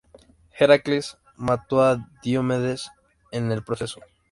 Heracles 0.57 1.19
mató 1.35 1.83
a 1.83 2.09
Diomedes 2.23 2.89
en 3.31 3.51
el 3.51 3.63
proceso. 3.63 4.01